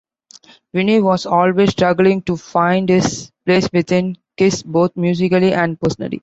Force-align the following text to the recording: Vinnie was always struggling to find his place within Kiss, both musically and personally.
Vinnie 0.73 0.99
was 0.99 1.27
always 1.27 1.69
struggling 1.69 2.23
to 2.23 2.35
find 2.35 2.89
his 2.89 3.31
place 3.45 3.69
within 3.71 4.17
Kiss, 4.35 4.63
both 4.63 4.97
musically 4.97 5.53
and 5.53 5.79
personally. 5.79 6.19